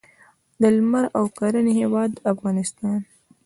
د 0.61 0.63
لمر 0.75 1.05
او 1.17 1.25
کرنې 1.37 1.73
هیواد 1.81 2.11
افغانستان. 2.31 2.99